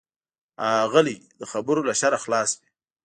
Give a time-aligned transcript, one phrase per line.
[0.91, 2.65] غلی، د خبرو له شره خلاص وي.